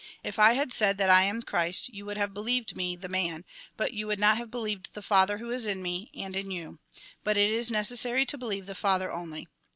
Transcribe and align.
If 0.23 0.39
I 0.39 0.53
had 0.53 0.73
said 0.73 0.97
that 0.97 1.11
I 1.11 1.21
am 1.25 1.43
Christ, 1.43 1.89
you 1.89 2.07
would 2.07 2.17
have 2.17 2.33
believed 2.33 2.75
me, 2.75 2.95
the 2.95 3.07
Man, 3.07 3.45
but 3.77 3.93
you 3.93 4.07
would 4.07 4.17
not 4.19 4.35
have 4.37 4.49
believed 4.49 4.95
the 4.95 5.03
Father 5.03 5.37
who 5.37 5.51
is 5.51 5.67
in 5.67 5.83
me, 5.83 6.09
and 6.15 6.35
in 6.35 6.49
you. 6.49 6.79
But 7.23 7.37
it 7.37 7.51
is 7.51 7.69
necessary 7.69 8.25
to 8.25 8.37
believe 8.39 8.65
the 8.65 8.73
Father 8.73 9.11
only. 9.11 9.47